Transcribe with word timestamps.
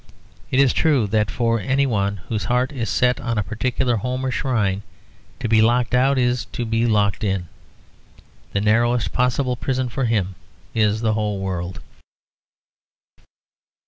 It 0.49 0.59
is 0.59 0.73
true 0.73 1.05
that 1.05 1.29
for 1.29 1.59
any 1.59 1.85
one 1.85 2.21
whose 2.27 2.45
heart 2.45 2.71
is 2.71 2.89
set 2.89 3.19
on 3.19 3.37
a 3.37 3.43
particular 3.43 3.97
home 3.97 4.25
or 4.25 4.31
shrine, 4.31 4.81
to 5.39 5.47
be 5.47 5.61
locked 5.61 5.93
out 5.93 6.17
is 6.17 6.45
to 6.53 6.65
be 6.65 6.87
locked 6.87 7.23
in. 7.23 7.47
The 8.51 8.61
narrowest 8.61 9.13
possible 9.13 9.55
prison 9.55 9.89
for 9.89 10.05
him 10.05 10.33
is 10.73 11.01
the 11.01 11.13
whole 11.13 11.37
world. 11.39 11.81